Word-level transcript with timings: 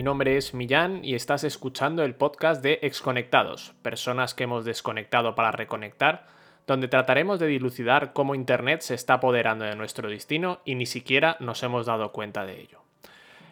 Mi 0.00 0.04
nombre 0.04 0.38
es 0.38 0.54
Millán 0.54 1.04
y 1.04 1.14
estás 1.14 1.44
escuchando 1.44 2.02
el 2.04 2.14
podcast 2.14 2.62
de 2.62 2.78
Exconectados, 2.80 3.74
personas 3.82 4.32
que 4.32 4.44
hemos 4.44 4.64
desconectado 4.64 5.34
para 5.34 5.52
reconectar, 5.52 6.26
donde 6.66 6.88
trataremos 6.88 7.38
de 7.38 7.48
dilucidar 7.48 8.14
cómo 8.14 8.34
Internet 8.34 8.80
se 8.80 8.94
está 8.94 9.12
apoderando 9.12 9.66
de 9.66 9.76
nuestro 9.76 10.08
destino 10.08 10.60
y 10.64 10.74
ni 10.74 10.86
siquiera 10.86 11.36
nos 11.38 11.62
hemos 11.62 11.84
dado 11.84 12.12
cuenta 12.12 12.46
de 12.46 12.62
ello. 12.62 12.80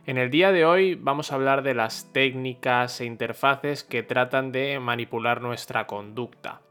En 0.06 0.16
el 0.16 0.30
día 0.30 0.50
de 0.50 0.64
hoy 0.64 0.94
vamos 0.94 1.30
a 1.30 1.34
hablar 1.34 1.62
de 1.62 1.74
las 1.74 2.10
técnicas 2.14 2.98
e 3.02 3.04
interfaces 3.04 3.84
que 3.84 4.02
tratan 4.02 4.50
de 4.50 4.80
manipular 4.80 5.42
nuestra 5.42 5.86
conducta. 5.86 6.62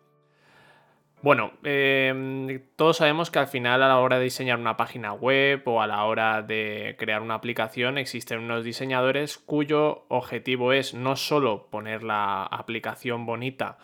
Bueno, 1.24 1.52
em, 1.64 2.62
todos 2.76 2.98
sabemos 2.98 3.32
que 3.32 3.40
al 3.40 3.48
final 3.48 3.82
a 3.82 3.88
la 3.88 3.98
hora 3.98 4.20
de 4.20 4.26
diseñar 4.26 4.60
una 4.60 4.78
página 4.78 5.14
web 5.14 5.64
o 5.66 5.82
a 5.82 5.88
la 5.88 6.04
hora 6.04 6.44
de 6.44 6.96
crear 7.00 7.24
una 7.24 7.34
aplicación 7.34 7.98
existen 7.98 8.40
unos 8.40 8.64
diseñadores 8.64 9.40
cuyo 9.40 10.06
objetivo 10.10 10.74
es 10.74 10.94
no 10.94 11.16
solo 11.16 11.68
poner 11.72 12.04
la 12.04 12.44
aplicación 12.44 13.26
bonita 13.26 13.80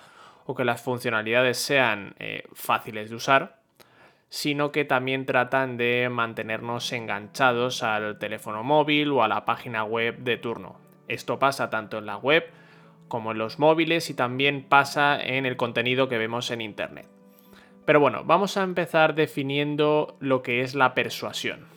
o 0.46 0.54
que 0.54 0.64
las 0.64 0.84
funcionalidades 0.84 1.58
sean 1.58 2.14
eh, 2.20 2.44
fáciles 2.54 3.10
de 3.10 3.16
usar, 3.16 3.60
sino 4.30 4.72
que 4.72 4.86
también 4.86 5.26
tratan 5.26 5.76
de 5.76 6.10
mantenernos 6.12 6.92
enganchados 6.94 7.82
al 7.82 8.20
teléfono 8.20 8.64
móvil 8.64 9.12
o 9.12 9.24
a 9.24 9.28
la 9.28 9.44
página 9.44 9.84
web 9.84 10.20
de 10.20 10.38
turno. 10.38 10.76
Esto 11.08 11.40
pasa 11.40 11.72
tanto 11.72 11.98
en 11.98 12.06
la 12.06 12.18
web 12.18 12.46
como 13.08 13.32
en 13.32 13.40
los 13.40 13.58
móviles 13.58 14.12
y 14.12 14.14
también 14.14 14.64
pasa 14.64 15.20
en 15.20 15.48
el 15.48 15.58
contenido 15.58 16.10
que 16.10 16.20
vemos 16.20 16.52
en 16.52 16.62
Internet. 16.62 17.13
Pero 17.86 18.00
bueno, 18.00 18.24
vamos 18.24 18.58
a 18.58 18.64
empezar 18.64 19.16
definiendo 19.16 20.16
lo 20.20 20.42
que 20.42 20.62
es 20.62 20.76
la 20.76 20.94
persuasión. 20.94 21.68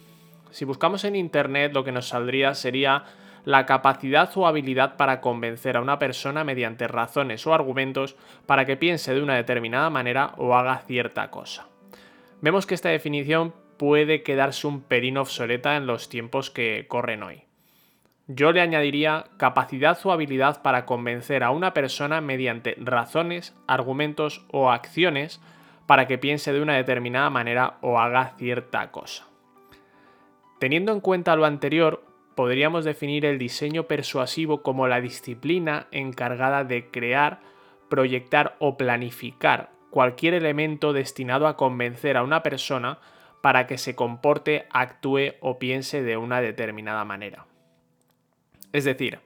Si 0.51 0.65
buscamos 0.65 1.05
en 1.05 1.17
Internet 1.17 1.73
lo 1.75 1.85
que 1.85 1.93
nos 1.93 2.09
saldría 2.09 2.55
sería 2.55 3.05
la 3.45 3.67
capacidad 3.67 4.31
o 4.37 4.47
habilidad 4.47 4.97
para 4.97 5.21
convencer 5.21 5.77
a 5.77 5.81
una 5.81 5.99
persona 5.99 6.45
mediante 6.45 6.89
razones 6.89 7.47
o 7.47 7.55
argumentos 7.55 8.17
para 8.47 8.65
que 8.65 8.77
piense 8.77 9.15
de 9.15 9.23
una 9.23 9.37
determinada 9.37 9.91
manera 9.91 10.33
o 10.37 10.55
haga 10.55 10.79
cierta 10.79 11.31
cosa. 11.31 11.69
Vemos 12.41 12.67
que 12.67 12.75
esta 12.75 12.89
definición 12.89 13.55
puede 13.77 14.23
quedarse 14.23 14.67
un 14.67 14.83
pelín 14.83 15.17
obsoleta 15.17 15.77
en 15.77 15.87
los 15.87 16.09
tiempos 16.09 16.51
que 16.51 16.87
corren 16.89 17.23
hoy. 17.23 17.45
Yo 18.27 18.51
le 18.51 18.61
añadiría 18.61 19.27
capacidad 19.37 19.99
o 20.03 20.11
habilidad 20.11 20.62
para 20.62 20.84
convencer 20.84 21.45
a 21.45 21.51
una 21.51 21.73
persona 21.73 22.21
mediante 22.21 22.75
razones, 22.79 23.55
argumentos 23.69 24.45
o 24.51 24.73
acciones 24.73 25.41
para 25.87 26.06
que 26.06 26.19
piense 26.19 26.53
de 26.53 26.61
una 26.61 26.75
determinada 26.75 27.31
manera 27.31 27.79
o 27.81 27.98
haga 27.98 28.34
cierta 28.37 28.91
cosa. 28.91 29.27
Teniendo 30.59 30.93
en 30.93 31.01
cuenta 31.01 31.37
lo 31.37 31.45
anterior, 31.45 32.05
podríamos 32.34 32.84
definir 32.84 33.25
el 33.25 33.39
diseño 33.39 33.84
persuasivo 33.84 34.62
como 34.62 34.89
la 34.89 35.01
disciplina 35.01 35.87
encargada 35.91 36.65
de 36.65 36.91
crear, 36.91 37.41
proyectar 37.89 38.56
o 38.59 38.77
planificar 38.77 39.70
cualquier 39.97 40.34
elemento 40.34 40.93
destinado 40.93 41.47
a 41.47 41.56
convencer 41.56 42.19
a 42.19 42.23
una 42.23 42.43
persona 42.43 42.98
para 43.41 43.67
que 43.67 43.78
se 43.78 43.95
comporte, 43.95 44.67
actúe 44.71 45.37
o 45.41 45.59
piense 45.59 46.03
de 46.03 46.19
una 46.19 46.43
determinada 46.43 47.05
manera. 47.06 47.47
Es 48.75 48.84
decir, 48.84 49.21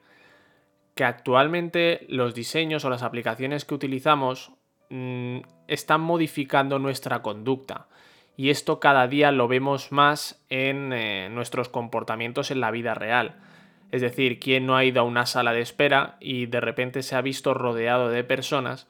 que 0.95 1.03
actualmente 1.03 2.05
los 2.07 2.33
diseños 2.33 2.85
o 2.85 2.89
las 2.89 3.03
aplicaciones 3.03 3.65
que 3.65 3.75
utilizamos 3.75 4.53
Mm, 4.91 5.43
están 5.69 6.01
modificando 6.01 6.77
nuestra 6.77 7.21
conducta. 7.21 7.87
Y 8.35 8.49
esto 8.49 8.81
cada 8.81 9.07
día 9.07 9.31
lo 9.31 9.47
vemos 9.47 9.93
más 9.93 10.43
en 10.49 10.91
eh, 10.91 11.29
nuestros 11.31 11.69
comportamientos 11.69 12.51
en 12.51 12.59
la 12.59 12.71
vida 12.71 12.93
real. 12.93 13.35
Es 13.91 14.01
decir, 14.01 14.37
quien 14.39 14.65
no 14.65 14.75
ha 14.75 14.83
ido 14.83 14.99
a 14.99 15.05
una 15.05 15.25
sala 15.25 15.53
de 15.53 15.61
espera 15.61 16.17
y 16.19 16.45
de 16.47 16.59
repente 16.59 17.03
se 17.03 17.15
ha 17.15 17.21
visto 17.21 17.53
rodeado 17.53 18.09
de 18.09 18.25
personas 18.25 18.87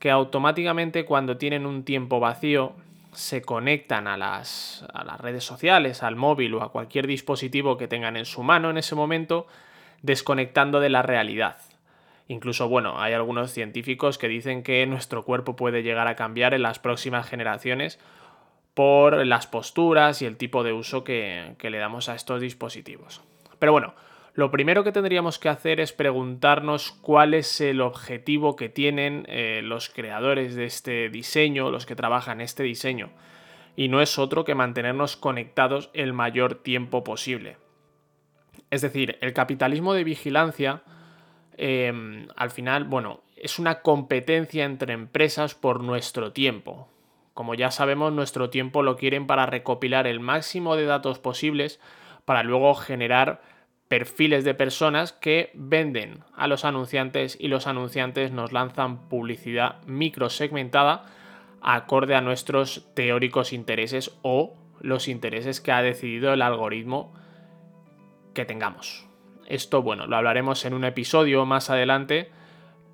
que 0.00 0.10
automáticamente 0.10 1.04
cuando 1.04 1.36
tienen 1.36 1.64
un 1.64 1.84
tiempo 1.84 2.18
vacío 2.18 2.72
se 3.12 3.42
conectan 3.42 4.08
a 4.08 4.16
las 4.16 4.84
redes 5.20 5.44
sociales, 5.44 6.02
al 6.02 6.16
móvil 6.16 6.54
o 6.54 6.62
a 6.62 6.72
cualquier 6.72 7.06
dispositivo 7.06 7.78
que 7.78 7.88
tengan 7.88 8.16
en 8.16 8.26
su 8.26 8.42
mano 8.42 8.68
en 8.68 8.78
ese 8.78 8.96
momento, 8.96 9.46
desconectando 10.02 10.80
de 10.80 10.90
la 10.90 11.02
realidad. 11.02 11.56
Incluso, 12.28 12.68
bueno, 12.68 13.00
hay 13.00 13.12
algunos 13.12 13.52
científicos 13.52 14.18
que 14.18 14.28
dicen 14.28 14.62
que 14.62 14.84
nuestro 14.86 15.24
cuerpo 15.24 15.54
puede 15.54 15.82
llegar 15.82 16.08
a 16.08 16.16
cambiar 16.16 16.54
en 16.54 16.62
las 16.62 16.78
próximas 16.78 17.28
generaciones 17.28 18.00
por 18.74 19.24
las 19.24 19.46
posturas 19.46 20.20
y 20.22 20.26
el 20.26 20.36
tipo 20.36 20.64
de 20.64 20.72
uso 20.72 21.04
que, 21.04 21.56
le 21.58 21.78
damos 21.78 22.08
a 22.08 22.14
estos 22.14 22.40
dispositivos. 22.40 23.22
Pero 23.58 23.72
bueno, 23.72 23.94
lo 24.34 24.50
primero 24.50 24.84
que 24.84 24.92
tendríamos 24.92 25.38
que 25.38 25.48
hacer 25.48 25.80
es 25.80 25.92
preguntarnos 25.92 26.92
cuál 27.00 27.32
es 27.32 27.60
el 27.60 27.80
objetivo 27.80 28.56
que 28.56 28.68
tienen 28.68 29.24
eh, 29.28 29.60
los 29.62 29.88
creadores 29.88 30.56
de 30.56 30.66
este 30.66 31.08
diseño, 31.08 31.70
los 31.70 31.86
que 31.86 31.96
trabajan 31.96 32.40
este 32.40 32.64
diseño. 32.64 33.10
Y 33.76 33.88
no 33.88 34.02
es 34.02 34.18
otro 34.18 34.44
que 34.44 34.54
mantenernos 34.54 35.16
conectados 35.16 35.90
el 35.94 36.12
mayor 36.12 36.56
tiempo 36.56 37.04
posible. 37.04 37.56
Es 38.70 38.82
decir, 38.82 39.16
el 39.20 39.32
capitalismo 39.32 39.94
de 39.94 40.04
vigilancia 40.04 40.82
Em, 41.56 42.28
al 42.36 42.50
final, 42.50 42.84
bueno, 42.84 43.22
es 43.36 43.58
una 43.58 43.80
competencia 43.80 44.64
entre 44.64 44.92
empresas 44.92 45.54
por 45.54 45.82
nuestro 45.82 46.32
tiempo. 46.32 46.88
Como 47.34 47.54
ya 47.54 47.70
sabemos, 47.70 48.12
nuestro 48.12 48.50
tiempo 48.50 48.82
lo 48.82 48.96
quieren 48.96 49.26
para 49.26 49.46
recopilar 49.46 50.06
el 50.06 50.20
máximo 50.20 50.76
de 50.76 50.86
datos 50.86 51.18
posibles 51.18 51.80
para 52.24 52.42
luego 52.42 52.74
generar 52.74 53.40
perfiles 53.88 54.44
de 54.44 54.54
personas 54.54 55.12
que 55.12 55.50
venden 55.54 56.24
a 56.34 56.48
los 56.48 56.64
anunciantes 56.64 57.36
y 57.38 57.48
los 57.48 57.66
anunciantes 57.66 58.32
nos 58.32 58.52
lanzan 58.52 59.08
publicidad 59.08 59.82
microsegmentada 59.86 61.04
acorde 61.62 62.14
a 62.14 62.20
nuestros 62.20 62.86
teóricos 62.94 63.52
intereses 63.52 64.16
o 64.22 64.54
los 64.80 65.08
intereses 65.08 65.60
que 65.60 65.72
ha 65.72 65.82
decidido 65.82 66.32
el 66.32 66.42
algoritmo 66.42 67.12
que 68.34 68.44
tengamos. 68.44 69.05
Esto, 69.48 69.82
bueno, 69.82 70.06
lo 70.06 70.16
hablaremos 70.16 70.64
en 70.64 70.74
un 70.74 70.84
episodio 70.84 71.46
más 71.46 71.70
adelante, 71.70 72.30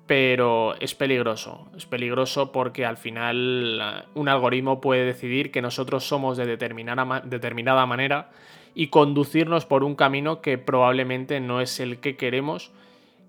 pero 0.05 0.75
es 0.79 0.95
peligroso. 0.95 1.67
Es 1.75 1.85
peligroso 1.85 2.51
porque 2.51 2.85
al 2.85 2.97
final 2.97 3.79
eh, 3.81 4.07
un 4.13 4.29
algoritmo 4.29 4.81
puede 4.81 5.05
decidir 5.05 5.51
que 5.51 5.61
nosotros 5.61 6.07
somos 6.07 6.37
de 6.37 6.45
determinada, 6.45 7.21
determinada 7.21 7.85
manera 7.85 8.29
y 8.75 8.87
conducirnos 8.87 9.65
por 9.65 9.83
un 9.83 9.95
camino 9.95 10.41
que 10.41 10.57
probablemente 10.57 11.39
no 11.39 11.61
es 11.61 11.79
el 11.79 11.99
que 11.99 12.17
queremos 12.17 12.71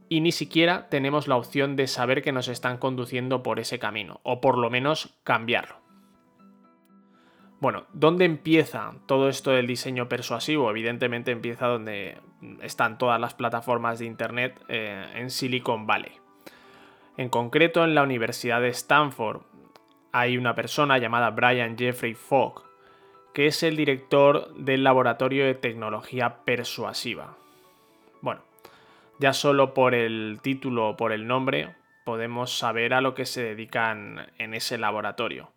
y 0.08 0.20
ni 0.20 0.32
siquiera 0.32 0.88
tenemos 0.90 1.28
la 1.28 1.36
opción 1.36 1.76
de 1.76 1.86
saber 1.86 2.22
que 2.22 2.32
nos 2.32 2.48
están 2.48 2.78
conduciendo 2.78 3.42
por 3.42 3.58
ese 3.58 3.78
camino, 3.78 4.20
o 4.22 4.40
por 4.40 4.58
lo 4.58 4.70
menos 4.70 5.14
cambiarlo. 5.24 5.83
Bueno, 7.60 7.84
¿dónde 7.92 8.24
empieza 8.24 8.92
todo 9.06 9.28
esto 9.28 9.52
del 9.52 9.66
diseño 9.66 10.08
persuasivo? 10.08 10.68
Evidentemente 10.70 11.30
empieza 11.30 11.66
donde 11.66 12.18
están 12.62 12.98
todas 12.98 13.20
las 13.20 13.34
plataformas 13.34 13.98
de 13.98 14.06
Internet 14.06 14.60
eh, 14.68 15.06
en 15.14 15.30
Silicon 15.30 15.86
Valley. 15.86 16.12
En 17.16 17.28
concreto, 17.28 17.84
en 17.84 17.94
la 17.94 18.02
Universidad 18.02 18.60
de 18.60 18.68
Stanford 18.68 19.42
hay 20.12 20.36
una 20.36 20.54
persona 20.54 20.98
llamada 20.98 21.30
Brian 21.30 21.78
Jeffrey 21.78 22.14
Fogg, 22.14 22.64
que 23.32 23.46
es 23.46 23.62
el 23.62 23.76
director 23.76 24.52
del 24.54 24.84
Laboratorio 24.84 25.44
de 25.46 25.54
Tecnología 25.54 26.44
Persuasiva. 26.44 27.36
Bueno, 28.20 28.42
ya 29.20 29.32
solo 29.32 29.74
por 29.74 29.94
el 29.94 30.40
título 30.42 30.90
o 30.90 30.96
por 30.96 31.12
el 31.12 31.26
nombre 31.26 31.74
podemos 32.04 32.58
saber 32.58 32.94
a 32.94 33.00
lo 33.00 33.14
que 33.14 33.26
se 33.26 33.42
dedican 33.42 34.26
en 34.38 34.54
ese 34.54 34.76
laboratorio 34.76 35.53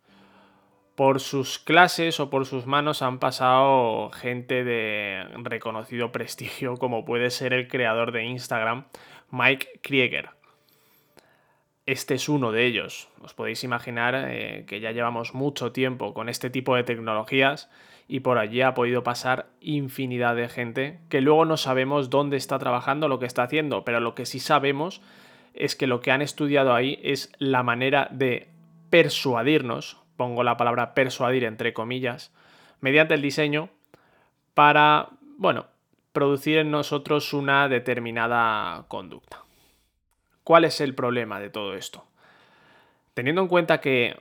por 0.98 1.20
sus 1.20 1.60
clases 1.60 2.18
o 2.18 2.28
por 2.28 2.44
sus 2.44 2.66
manos 2.66 3.02
han 3.02 3.20
pasado 3.20 4.10
gente 4.10 4.64
de 4.64 5.22
reconocido 5.44 6.10
prestigio, 6.12 6.76
como 6.76 7.04
puede 7.04 7.30
ser 7.30 7.52
el 7.52 7.68
creador 7.68 8.10
de 8.10 8.24
Instagram, 8.24 8.86
Mike 9.30 9.78
Krieger. 9.80 10.30
Este 11.86 12.14
es 12.14 12.28
uno 12.28 12.50
de 12.50 12.66
ellos. 12.66 13.10
Os 13.22 13.32
podéis 13.32 13.62
imaginar 13.62 14.16
eh, 14.28 14.64
que 14.66 14.80
ya 14.80 14.90
llevamos 14.90 15.34
mucho 15.34 15.70
tiempo 15.70 16.14
con 16.14 16.28
este 16.28 16.50
tipo 16.50 16.74
de 16.74 16.82
tecnologías 16.82 17.70
y 18.08 18.18
por 18.18 18.36
allí 18.36 18.62
ha 18.62 18.74
podido 18.74 19.04
pasar 19.04 19.46
infinidad 19.60 20.34
de 20.34 20.48
gente 20.48 20.98
que 21.10 21.20
luego 21.20 21.44
no 21.44 21.56
sabemos 21.56 22.10
dónde 22.10 22.36
está 22.36 22.58
trabajando, 22.58 23.06
lo 23.06 23.20
que 23.20 23.26
está 23.26 23.44
haciendo, 23.44 23.84
pero 23.84 24.00
lo 24.00 24.16
que 24.16 24.26
sí 24.26 24.40
sabemos 24.40 25.00
es 25.54 25.76
que 25.76 25.86
lo 25.86 26.00
que 26.00 26.10
han 26.10 26.22
estudiado 26.22 26.74
ahí 26.74 26.98
es 27.04 27.30
la 27.38 27.62
manera 27.62 28.08
de 28.10 28.48
persuadirnos 28.90 30.02
pongo 30.18 30.42
la 30.42 30.58
palabra 30.58 30.92
persuadir 30.92 31.44
entre 31.44 31.72
comillas, 31.72 32.30
mediante 32.82 33.14
el 33.14 33.22
diseño 33.22 33.70
para, 34.52 35.08
bueno, 35.38 35.66
producir 36.12 36.58
en 36.58 36.70
nosotros 36.70 37.32
una 37.32 37.68
determinada 37.68 38.84
conducta. 38.88 39.44
¿Cuál 40.44 40.64
es 40.64 40.82
el 40.82 40.94
problema 40.94 41.40
de 41.40 41.48
todo 41.48 41.74
esto? 41.74 42.04
Teniendo 43.14 43.40
en 43.40 43.48
cuenta 43.48 43.80
que, 43.80 44.20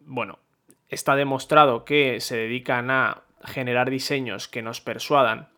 bueno, 0.00 0.38
está 0.88 1.16
demostrado 1.16 1.84
que 1.84 2.20
se 2.20 2.36
dedican 2.36 2.90
a 2.90 3.22
generar 3.44 3.90
diseños 3.90 4.46
que 4.46 4.62
nos 4.62 4.80
persuadan, 4.80 5.48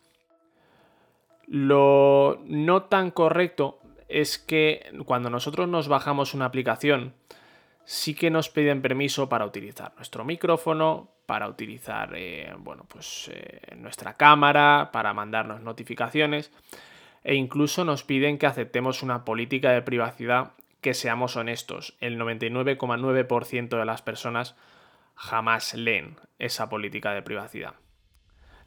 Lo 1.47 2.41
no 2.45 2.83
tan 2.83 3.11
correcto 3.11 3.81
es 4.07 4.37
que 4.37 4.89
cuando 5.05 5.29
nosotros 5.29 5.67
nos 5.67 5.89
bajamos 5.89 6.33
una 6.33 6.45
aplicación, 6.45 7.13
sí 7.91 8.15
que 8.15 8.29
nos 8.29 8.49
piden 8.49 8.81
permiso 8.81 9.27
para 9.27 9.45
utilizar 9.45 9.91
nuestro 9.97 10.23
micrófono, 10.23 11.09
para 11.25 11.49
utilizar 11.49 12.13
eh, 12.15 12.53
bueno, 12.57 12.85
pues, 12.87 13.29
eh, 13.33 13.75
nuestra 13.75 14.13
cámara, 14.13 14.91
para 14.93 15.13
mandarnos 15.13 15.61
notificaciones 15.61 16.51
e 17.21 17.35
incluso 17.35 17.83
nos 17.83 18.05
piden 18.05 18.37
que 18.37 18.47
aceptemos 18.47 19.03
una 19.03 19.25
política 19.25 19.71
de 19.71 19.81
privacidad 19.81 20.53
que 20.79 20.93
seamos 20.93 21.35
honestos. 21.35 21.97
El 21.99 22.17
99,9% 22.17 23.77
de 23.77 23.85
las 23.85 24.01
personas 24.01 24.55
jamás 25.15 25.73
leen 25.73 26.15
esa 26.39 26.69
política 26.69 27.11
de 27.11 27.21
privacidad. 27.21 27.75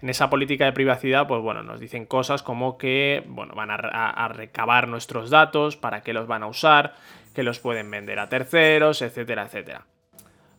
En 0.04 0.10
esa 0.10 0.28
política 0.28 0.66
de 0.66 0.74
privacidad, 0.74 1.26
pues 1.26 1.40
bueno, 1.40 1.62
nos 1.62 1.80
dicen 1.80 2.04
cosas 2.04 2.42
como 2.42 2.76
que, 2.76 3.24
bueno, 3.26 3.54
van 3.54 3.70
a, 3.70 4.28
recabar 4.28 4.86
nuestros 4.86 5.30
datos, 5.30 5.78
para 5.78 6.02
qué 6.02 6.12
los 6.12 6.26
van 6.26 6.42
a 6.42 6.46
usar, 6.46 6.94
que 7.34 7.42
los 7.42 7.58
pueden 7.58 7.90
vender 7.90 8.18
a 8.18 8.28
terceros, 8.28 9.00
etcétera, 9.00 9.44
etcétera. 9.44 9.86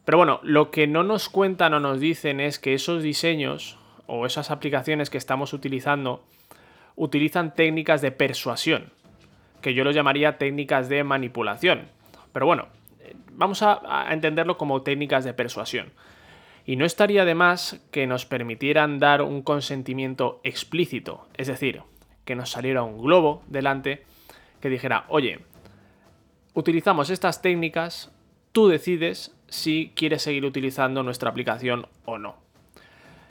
Pero 0.03 0.17
bueno, 0.17 0.39
lo 0.41 0.71
que 0.71 0.87
no 0.87 1.03
nos 1.03 1.29
cuentan 1.29 1.75
o 1.75 1.79
nos 1.79 1.99
dicen 1.99 2.39
es 2.39 2.57
que 2.57 2.73
esos 2.73 3.03
diseños 3.03 3.77
o 4.07 4.25
esas 4.25 4.49
aplicaciones 4.49 5.11
que 5.11 5.19
estamos 5.19 5.53
utilizando 5.53 6.23
utilizan 6.95 7.53
técnicas 7.53 8.01
de 8.01 8.11
persuasión, 8.11 8.93
que 9.61 9.75
yo 9.75 9.83
los 9.83 9.93
llamaría 9.93 10.39
técnicas 10.39 10.89
de 10.89 11.03
manipulación. 11.03 11.83
Pero 12.33 12.47
bueno, 12.47 12.65
vamos 13.33 13.61
a, 13.61 14.07
entenderlo 14.09 14.57
como 14.57 14.81
técnicas 14.81 15.23
de 15.23 15.35
persuasión. 15.35 15.93
Y 16.65 16.77
no 16.77 16.85
estaría 16.85 17.25
de 17.25 17.35
más 17.35 17.79
que 17.91 18.07
nos 18.07 18.25
permitieran 18.25 18.99
dar 18.99 19.21
un 19.21 19.43
consentimiento 19.43 20.41
explícito, 20.43 21.27
es 21.37 21.47
decir, 21.47 21.83
que 22.25 22.35
nos 22.35 22.49
saliera 22.49 22.83
un 22.83 23.01
globo 23.01 23.43
delante 23.47 24.03
que 24.59 24.69
dijera, 24.69 25.05
oye, 25.09 25.39
utilizamos 26.55 27.11
estas 27.11 27.41
técnicas, 27.41 28.11
tú 28.51 28.67
decides 28.67 29.35
si 29.47 29.93
quieres 29.95 30.23
seguir 30.23 30.43
utilizando 30.43 31.03
nuestra 31.03 31.29
aplicación 31.29 31.87
o 32.05 32.17
no. 32.17 32.35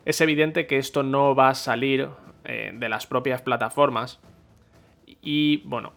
Es 0.05 0.21
evidente 0.21 0.67
que 0.67 0.79
esto 0.79 1.03
no 1.03 1.35
va 1.35 1.49
a 1.49 1.55
salir 1.55 2.09
eh, 2.45 2.73
de 2.73 2.89
las 2.89 3.07
propias 3.07 3.43
plataformas 3.43 4.21
y, 5.23 5.63
bueno, 5.65 5.93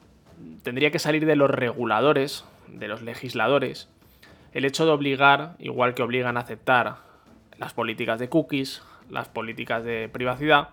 tendría 0.64 0.92
que 0.92 1.00
salir 1.00 1.26
de 1.26 1.36
los 1.36 1.52
reguladores, 1.52 2.46
de 2.68 2.88
los 2.88 3.02
legisladores, 3.02 3.90
el 4.54 4.66
hecho 4.66 4.86
de 4.86 4.92
obligar, 4.92 5.56
igual 5.60 5.94
que 5.94 6.04
obligan 6.04 6.38
a 6.38 6.42
aceptar 6.42 7.07
las 7.58 7.74
políticas 7.74 8.20
de 8.20 8.30
cookies, 8.30 8.82
las 9.10 9.28
políticas 9.30 9.84
de 9.84 10.10
privacidad, 10.10 10.70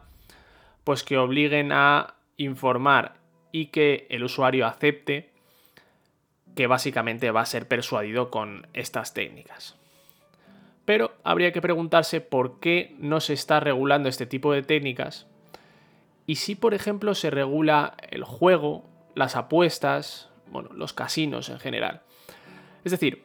pues 0.84 1.02
que 1.02 1.18
obliguen 1.18 1.72
a 1.72 2.14
informar 2.36 3.14
y 3.52 3.66
que 3.66 4.06
el 4.10 4.24
usuario 4.24 4.66
acepte 4.66 5.30
que 6.54 6.66
básicamente 6.66 7.30
va 7.30 7.40
a 7.40 7.46
ser 7.46 7.66
persuadido 7.66 8.30
con 8.30 8.66
estas 8.74 9.14
técnicas. 9.14 9.76
Pero 10.84 11.14
habría 11.24 11.52
que 11.52 11.62
preguntarse 11.62 12.20
por 12.20 12.60
qué 12.60 12.94
no 12.98 13.20
se 13.20 13.32
está 13.32 13.60
regulando 13.60 14.08
este 14.08 14.26
tipo 14.26 14.52
de 14.52 14.62
técnicas 14.62 15.26
y 16.26 16.36
si, 16.36 16.54
por 16.54 16.74
ejemplo, 16.74 17.14
se 17.14 17.30
regula 17.30 17.94
el 18.10 18.24
juego, 18.24 18.84
las 19.14 19.36
apuestas, 19.36 20.30
bueno, 20.50 20.70
los 20.74 20.92
casinos 20.92 21.48
en 21.48 21.58
general. 21.58 22.02
Es 22.84 22.92
decir, 22.92 23.24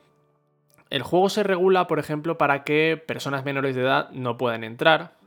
el 0.90 1.04
juego 1.04 1.30
se 1.30 1.44
regula, 1.44 1.88
por 1.88 2.00
ejemplo, 2.00 2.38
para 2.38 2.64
que 2.64 3.02
personas 3.06 3.46
menores 3.46 3.76
de 3.76 3.82
edad 3.82 4.10
no 4.12 4.38
puedan 4.38 4.64
entrar, 4.64 5.18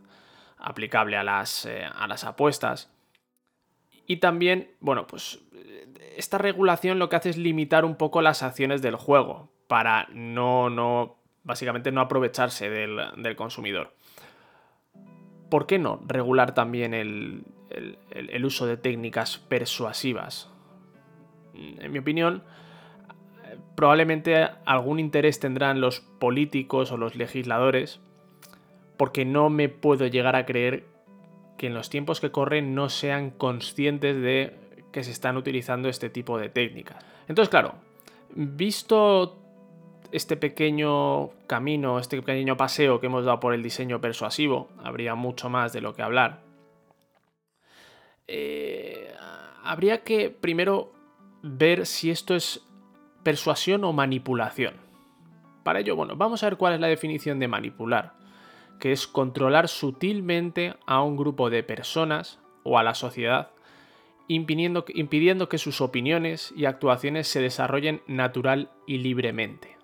aplicable 0.58 1.16
a 1.16 1.24
las, 1.24 1.66
eh, 1.66 1.84
a 1.84 2.06
las 2.06 2.24
apuestas. 2.24 2.90
Y 4.06 4.16
también, 4.16 4.70
bueno, 4.80 5.06
pues 5.06 5.40
esta 6.16 6.38
regulación 6.38 6.98
lo 6.98 7.08
que 7.08 7.16
hace 7.16 7.30
es 7.30 7.36
limitar 7.36 7.84
un 7.84 7.96
poco 7.96 8.22
las 8.22 8.42
acciones 8.42 8.82
del 8.82 8.96
juego, 8.96 9.50
para 9.68 10.08
no, 10.12 10.68
no, 10.68 11.16
básicamente 11.44 11.92
no 11.92 12.00
aprovecharse 12.00 12.68
del, 12.68 12.98
del 13.16 13.36
consumidor. 13.36 13.94
¿Por 15.48 15.66
qué 15.66 15.78
no 15.78 16.00
regular 16.06 16.54
también 16.54 16.94
el, 16.94 17.44
el, 18.10 18.44
uso 18.44 18.66
de 18.66 18.76
técnicas 18.76 19.38
persuasivas. 19.38 20.50
En 21.54 21.92
mi 21.92 21.98
opinión, 21.98 22.42
probablemente 23.82 24.48
algún 24.64 25.00
interés 25.00 25.40
tendrán 25.40 25.80
los 25.80 25.98
políticos 25.98 26.92
o 26.92 26.96
los 26.96 27.16
legisladores, 27.16 27.98
porque 28.96 29.24
no 29.24 29.50
me 29.50 29.68
puedo 29.68 30.06
llegar 30.06 30.36
a 30.36 30.46
creer 30.46 30.84
que 31.58 31.66
en 31.66 31.74
los 31.74 31.90
tiempos 31.90 32.20
que 32.20 32.30
corren 32.30 32.76
no 32.76 32.88
sean 32.88 33.30
conscientes 33.30 34.22
de 34.22 34.56
que 34.92 35.02
se 35.02 35.10
están 35.10 35.36
utilizando 35.36 35.88
este 35.88 36.10
tipo 36.10 36.38
de 36.38 36.48
técnicas. 36.48 37.04
Entonces, 37.26 37.50
claro, 37.50 37.74
visto 38.36 39.36
este 40.12 40.36
pequeño 40.36 41.30
camino, 41.48 41.98
este 41.98 42.22
pequeño 42.22 42.56
paseo 42.56 43.00
que 43.00 43.06
hemos 43.06 43.24
dado 43.24 43.40
por 43.40 43.52
el 43.52 43.64
diseño 43.64 44.00
persuasivo, 44.00 44.68
habría 44.80 45.16
mucho 45.16 45.50
más 45.50 45.72
de 45.72 45.80
lo 45.80 45.92
que 45.92 46.02
hablar, 46.02 46.44
eh, 48.28 49.12
habría 49.64 50.04
que 50.04 50.30
primero 50.30 50.92
ver 51.42 51.84
si 51.84 52.12
esto 52.12 52.36
es 52.36 52.64
persuasión 53.22 53.84
o 53.84 53.92
manipulación. 53.92 54.74
Para 55.62 55.80
ello, 55.80 55.96
bueno, 55.96 56.16
vamos 56.16 56.42
a 56.42 56.46
ver 56.46 56.56
cuál 56.56 56.74
es 56.74 56.80
la 56.80 56.88
definición 56.88 57.38
de 57.38 57.48
manipular, 57.48 58.14
que 58.80 58.92
es 58.92 59.06
controlar 59.06 59.68
sutilmente 59.68 60.74
a 60.86 61.02
un 61.02 61.16
grupo 61.16 61.50
de 61.50 61.62
personas 61.62 62.40
o 62.64 62.78
a 62.78 62.82
la 62.82 62.94
sociedad, 62.94 63.50
impidiendo, 64.28 64.84
impidiendo 64.88 65.48
que 65.48 65.58
sus 65.58 65.80
opiniones 65.80 66.52
y 66.56 66.64
actuaciones 66.64 67.28
se 67.28 67.40
desarrollen 67.40 68.02
natural 68.06 68.70
y 68.86 68.98
libremente. 68.98 69.76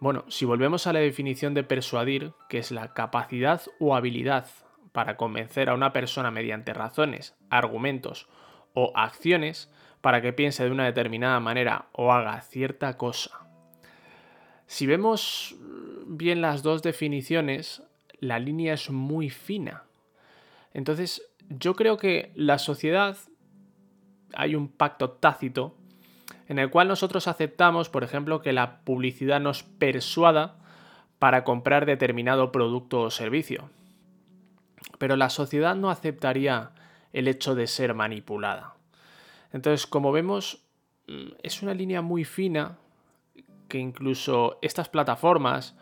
Bueno, 0.00 0.24
si 0.28 0.44
volvemos 0.44 0.86
a 0.86 0.92
la 0.92 1.00
definición 1.00 1.54
de 1.54 1.64
persuadir, 1.64 2.32
que 2.48 2.58
es 2.58 2.70
la 2.70 2.94
capacidad 2.94 3.62
o 3.80 3.96
habilidad 3.96 4.46
para 4.92 5.16
convencer 5.16 5.68
a 5.68 5.74
una 5.74 5.92
persona 5.92 6.30
mediante 6.30 6.72
razones, 6.72 7.36
argumentos 7.50 8.28
o 8.74 8.92
acciones 8.94 9.70
para 10.00 10.20
que 10.20 10.32
piense 10.32 10.64
de 10.64 10.70
una 10.70 10.84
determinada 10.84 11.40
manera 11.40 11.86
o 11.92 12.12
haga 12.12 12.40
cierta 12.40 12.96
cosa. 12.96 13.46
Si 14.66 14.86
vemos 14.86 15.56
bien 16.06 16.40
las 16.40 16.62
dos 16.62 16.82
definiciones, 16.82 17.82
la 18.20 18.38
línea 18.38 18.74
es 18.74 18.90
muy 18.90 19.30
fina. 19.30 19.84
Entonces, 20.74 21.22
yo 21.48 21.74
creo 21.74 21.96
que 21.96 22.32
la 22.34 22.58
sociedad 22.58 23.16
hay 24.34 24.54
un 24.54 24.68
pacto 24.68 25.10
tácito 25.10 25.74
en 26.48 26.58
el 26.58 26.70
cual 26.70 26.88
nosotros 26.88 27.28
aceptamos, 27.28 27.88
por 27.88 28.04
ejemplo, 28.04 28.42
que 28.42 28.52
la 28.52 28.80
publicidad 28.80 29.40
nos 29.40 29.62
persuada 29.62 30.58
para 31.18 31.44
comprar 31.44 31.86
determinado 31.86 32.52
producto 32.52 33.00
o 33.00 33.10
servicio 33.10 33.70
pero 34.98 35.16
la 35.16 35.30
sociedad 35.30 35.76
no 35.76 35.90
aceptaría 35.90 36.72
el 37.12 37.28
hecho 37.28 37.54
de 37.54 37.66
ser 37.66 37.94
manipulada. 37.94 38.74
Entonces, 39.52 39.86
como 39.86 40.12
vemos, 40.12 40.64
mm, 41.06 41.28
es 41.42 41.62
una 41.62 41.74
línea 41.74 42.02
muy 42.02 42.24
fina 42.24 42.78
que 43.68 43.78
incluso 43.78 44.58
estas 44.62 44.88
plataformas, 44.88 45.76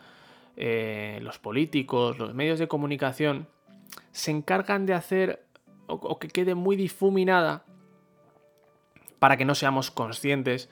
eh, 0.55 1.19
los 1.21 1.39
políticos, 1.39 2.17
los 2.17 2.33
medios 2.33 2.59
de 2.59 2.67
comunicación, 2.67 3.47
se 4.11 4.31
encargan 4.31 4.85
de 4.85 4.93
hacer 4.93 5.45
o 5.89 6.19
que 6.19 6.27
quede 6.27 6.53
muy 6.53 6.75
difuminada 6.75 7.63
para 9.19 9.37
que 9.37 9.45
no 9.45 9.55
seamos 9.55 9.89
conscientes 9.89 10.69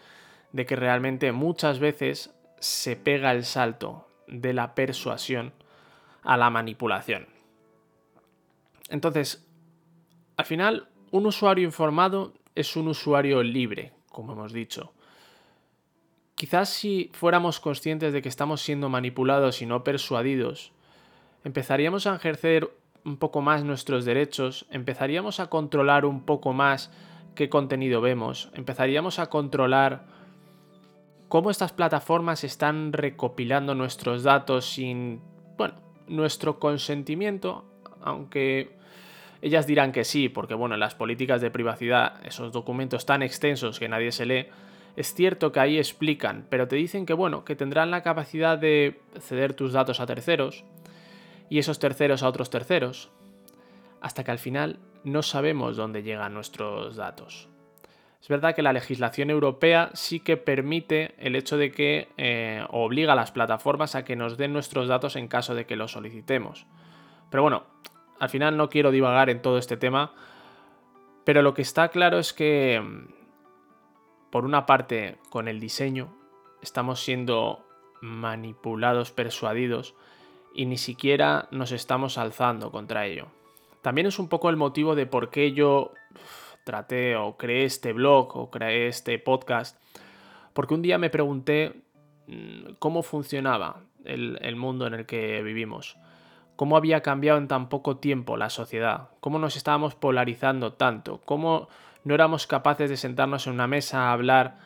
de 0.51 0.65
que 0.65 0.75
realmente 0.75 1.31
muchas 1.31 1.79
veces 1.79 2.33
se 2.59 2.95
pega 2.95 3.31
el 3.31 3.45
salto 3.45 4.07
de 4.27 4.53
la 4.53 4.75
persuasión 4.75 5.53
a 6.23 6.37
la 6.37 6.49
manipulación. 6.49 7.27
Entonces, 8.89 9.45
al 10.37 10.45
final, 10.45 10.87
un 11.11 11.25
usuario 11.25 11.65
informado 11.65 12.33
es 12.55 12.75
un 12.75 12.87
usuario 12.87 13.43
libre, 13.43 13.93
como 14.09 14.33
hemos 14.33 14.53
dicho. 14.53 14.93
Quizás 16.35 16.69
si 16.69 17.11
fuéramos 17.13 17.59
conscientes 17.59 18.11
de 18.13 18.21
que 18.21 18.29
estamos 18.29 18.61
siendo 18.61 18.89
manipulados 18.89 19.61
y 19.61 19.65
no 19.65 19.83
persuadidos, 19.83 20.71
empezaríamos 21.43 22.07
a 22.07 22.15
ejercer 22.15 22.69
un 23.05 23.17
poco 23.17 23.41
más 23.41 23.63
nuestros 23.63 24.03
derechos, 24.03 24.65
empezaríamos 24.71 25.39
a 25.39 25.47
controlar 25.47 26.05
un 26.05 26.25
poco 26.25 26.53
más 26.53 26.91
qué 27.35 27.49
contenido 27.49 28.01
vemos, 28.01 28.49
empezaríamos 28.53 29.19
a 29.19 29.27
controlar 29.27 30.05
cómo 31.27 31.51
estas 31.51 31.71
plataformas 31.71 32.43
están 32.43 32.93
recopilando 32.93 33.75
nuestros 33.75 34.23
datos 34.23 34.65
sin, 34.65 35.21
bueno, 35.57 35.75
nuestro 36.07 36.59
consentimiento, 36.59 37.65
aunque 38.01 38.75
ellas 39.45 39.67
dirán 39.67 39.91
que 39.91 40.03
sí, 40.03 40.27
porque 40.27 40.55
bueno, 40.55 40.73
en 40.73 40.79
las 40.79 40.95
políticas 40.95 41.39
de 41.39 41.51
privacidad, 41.51 42.25
esos 42.25 42.51
documentos 42.51 43.05
tan 43.05 43.21
extensos 43.21 43.77
que 43.77 43.87
nadie 43.87 44.11
se 44.11 44.25
lee, 44.25 44.47
es 44.95 45.13
cierto 45.13 45.51
que 45.51 45.59
ahí 45.59 45.77
explican, 45.77 46.47
pero 46.49 46.67
te 46.67 46.75
dicen 46.77 47.05
que 47.05 47.13
bueno, 47.13 47.45
que 47.45 47.55
tendrán 47.55 47.91
la 47.91 48.01
capacidad 48.01 48.57
de 48.57 48.99
ceder 49.19 49.53
tus 49.53 49.71
datos 49.71 49.99
a 49.99 50.07
terceros 50.07 50.63
y 51.47 51.59
esos 51.59 51.77
terceros 51.77 52.23
a 52.23 52.27
otros 52.27 52.49
terceros, 52.49 53.11
hasta 54.01 54.23
que 54.23 54.31
al 54.31 54.39
final 54.39 54.79
no 55.03 55.21
sabemos 55.21 55.77
dónde 55.77 56.01
llegan 56.01 56.33
nuestros 56.33 56.95
datos. 56.95 57.47
Es 58.19 58.27
verdad 58.27 58.55
que 58.55 58.63
la 58.63 58.73
legislación 58.73 59.29
europea 59.29 59.91
sí 59.93 60.21
que 60.21 60.37
permite 60.37 61.13
el 61.19 61.35
hecho 61.35 61.55
de 61.55 61.71
que 61.71 62.07
eh, 62.17 62.65
obliga 62.71 63.13
a 63.13 63.15
las 63.15 63.31
plataformas 63.31 63.93
a 63.93 64.05
que 64.05 64.15
nos 64.15 64.37
den 64.37 64.53
nuestros 64.53 64.87
datos 64.87 65.15
en 65.15 65.27
caso 65.27 65.53
de 65.53 65.67
que 65.67 65.75
los 65.75 65.91
solicitemos. 65.91 66.65
Pero 67.29 67.43
bueno, 67.43 67.65
al 68.19 68.29
final 68.29 68.57
no 68.57 68.69
quiero 68.69 68.91
divagar 68.91 69.29
en 69.29 69.41
todo 69.41 69.57
este 69.57 69.77
tema, 69.77 70.13
pero 71.23 71.41
lo 71.41 71.53
que 71.53 71.61
está 71.61 71.89
claro 71.89 72.19
es 72.19 72.33
que, 72.33 72.81
por 74.29 74.45
una 74.45 74.65
parte, 74.65 75.17
con 75.29 75.47
el 75.47 75.59
diseño, 75.59 76.15
estamos 76.61 76.99
siendo 76.99 77.65
manipulados, 78.01 79.11
persuadidos, 79.11 79.95
y 80.53 80.65
ni 80.65 80.77
siquiera 80.77 81.47
nos 81.51 81.71
estamos 81.71 82.17
alzando 82.17 82.71
contra 82.71 83.05
ello. 83.05 83.27
También 83.81 84.07
es 84.07 84.19
un 84.19 84.29
poco 84.29 84.49
el 84.49 84.55
motivo 84.55 84.95
de 84.95 85.05
por 85.05 85.29
qué 85.29 85.51
yo 85.51 85.91
traté 86.63 87.15
o 87.15 87.37
creé 87.37 87.65
este 87.65 87.93
blog 87.93 88.35
o 88.35 88.49
creé 88.49 88.87
este 88.87 89.19
podcast, 89.19 89.79
porque 90.53 90.73
un 90.73 90.81
día 90.81 90.97
me 90.97 91.09
pregunté 91.09 91.83
mm, 92.27 92.73
cómo 92.79 93.03
funcionaba 93.03 93.81
el, 94.05 94.55
mundo 94.55 94.87
en 94.87 94.93
el 94.93 95.05
que 95.05 95.41
vivimos, 95.43 95.97
cómo 96.55 96.77
había 96.77 97.01
cambiado 97.01 97.37
en 97.37 97.47
tan 97.47 97.69
poco 97.69 97.97
tiempo 97.97 98.37
la 98.37 98.49
sociedad, 98.49 99.09
cómo 99.19 99.39
nos 99.39 99.55
estábamos 99.55 99.95
polarizando 99.95 100.73
tanto, 100.73 101.21
cómo 101.25 101.67
no 102.03 102.13
éramos 102.13 102.47
capaces 102.47 102.89
de 102.89 102.97
sentarnos 102.97 103.47
en 103.47 103.53
una 103.53 103.67
mesa 103.67 104.07
a 104.07 104.13
hablar 104.13 104.57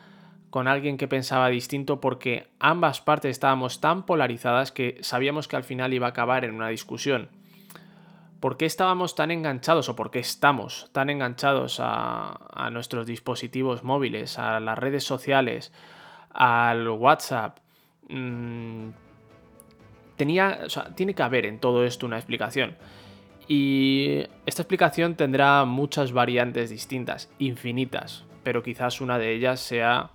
con 0.50 0.66
alguien 0.66 0.96
que 0.96 1.08
pensaba 1.08 1.48
distinto 1.48 2.00
porque 2.00 2.48
ambas 2.58 3.00
partes 3.00 3.30
estábamos 3.30 3.80
tan 3.80 4.04
polarizadas 4.04 4.72
que 4.72 4.98
sabíamos 5.00 5.48
que 5.48 5.56
al 5.56 5.64
final 5.64 5.94
iba 5.94 6.06
a 6.06 6.10
acabar 6.10 6.44
en 6.44 6.54
una 6.54 6.68
discusión. 6.68 7.28
¿Por 8.40 8.56
qué 8.56 8.66
estábamos 8.66 9.14
tan 9.14 9.30
enganchados 9.30 9.88
o 9.88 9.96
por 9.96 10.10
qué 10.10 10.18
estamos 10.18 10.88
tan 10.92 11.10
enganchados 11.10 11.78
a, 11.80 12.70
nuestros 12.72 13.06
dispositivos 13.06 13.84
móviles, 13.84 14.38
a 14.38 14.60
las 14.60 14.78
redes 14.78 15.04
sociales, 15.04 15.72
al 16.30 16.88
WhatsApp? 16.88 17.58
Mm, 18.08 18.88
tenía, 20.20 20.66
tiene 20.96 21.14
que 21.14 21.22
haber 21.22 21.46
en 21.46 21.58
todo 21.58 21.82
esto 21.82 22.04
una 22.04 22.18
explicación. 22.18 22.76
Y 23.48 24.26
esta 24.44 24.60
explicación 24.60 25.14
tendrá 25.14 25.64
muchas 25.64 26.12
variantes 26.12 26.68
distintas, 26.68 27.30
infinitas, 27.38 28.26
pero 28.42 28.62
quizás 28.62 29.00
una 29.00 29.18
de 29.18 29.32
ellas 29.32 29.60
sea 29.60 30.10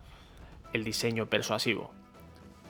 el 0.74 0.84
diseño 0.84 1.26
persuasivo. 1.26 1.90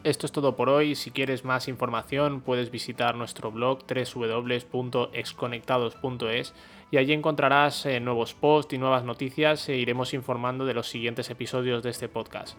Esto 0.06 0.26
es 0.26 0.32
todo 0.32 0.56
por 0.56 0.70
hoy. 0.70 0.96
Si 0.96 1.12
quieres 1.12 1.44
más 1.44 1.68
información, 1.68 2.40
puedes 2.40 2.72
visitar 2.72 3.16
nuestro 3.16 3.52
blog 3.52 3.80
www.exconectados.es 3.86 6.54
y 6.90 6.98
allí 6.98 7.12
encontrarás 7.12 7.86
eh, 7.86 8.00
nuevos 8.00 8.34
posts 8.34 8.74
y 8.74 8.78
nuevas 8.78 9.04
noticias 9.04 9.68
e 9.68 9.76
iremos 9.76 10.14
informando 10.14 10.66
de 10.66 10.74
los 10.74 10.88
siguientes 10.88 11.30
episodios 11.30 11.84
de 11.84 11.90
este 11.90 12.08
podcast. 12.08 12.58